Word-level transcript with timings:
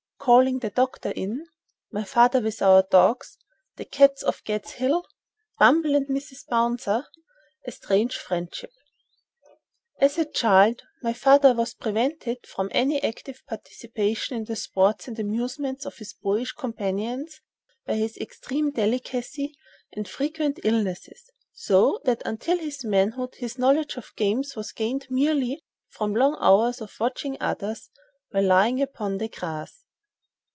—Calling 0.23 0.59
the 0.59 0.69
doctor 0.69 1.09
in.—My 1.09 2.03
father 2.03 2.41
with 2.41 2.61
our 2.61 2.83
dogs.—The 2.83 3.85
cats 3.85 4.21
of 4.21 4.43
"Gad's 4.43 4.73
Hill."—"Bumble" 4.73 5.95
and 5.95 6.05
"Mrs. 6.09 6.45
Bouncer."—A 6.47 7.71
strange 7.71 8.15
friendship. 8.17 8.69
As 9.99 10.19
a 10.19 10.25
child 10.25 10.83
my 11.01 11.11
father 11.11 11.55
was 11.55 11.73
prevented 11.73 12.45
from 12.45 12.69
any 12.71 13.01
active 13.01 13.41
participation 13.47 14.37
in 14.37 14.43
the 14.43 14.55
sports 14.55 15.07
and 15.07 15.17
amusements 15.17 15.87
of 15.87 15.97
his 15.97 16.13
boyish 16.13 16.51
companions 16.53 17.41
by 17.87 17.95
his 17.95 18.15
extreme 18.17 18.69
delicacy 18.69 19.55
and 19.91 20.07
frequent 20.07 20.59
illnesses, 20.63 21.31
so 21.51 21.99
that 22.03 22.21
until 22.25 22.59
his 22.59 22.85
manhood 22.85 23.33
his 23.37 23.57
knowledge 23.57 23.97
of 23.97 24.15
games 24.15 24.55
was 24.55 24.71
gained 24.71 25.07
merely 25.09 25.63
from 25.89 26.13
long 26.13 26.37
hours 26.39 26.79
of 26.79 26.95
watching 26.99 27.37
others 27.41 27.89
while 28.29 28.45
lying 28.45 28.79
upon 28.83 29.17
the 29.17 29.27
grass. 29.27 29.79